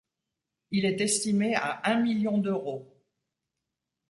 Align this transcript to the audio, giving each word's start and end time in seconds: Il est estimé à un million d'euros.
Il 0.71 0.85
est 0.85 0.99
estimé 0.99 1.53
à 1.53 1.79
un 1.91 2.01
million 2.01 2.39
d'euros. 2.39 2.91